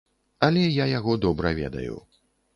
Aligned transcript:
Але 0.47 0.63
я 0.83 0.87
яго 0.99 1.19
добра 1.27 1.53
ведаю. 1.61 1.95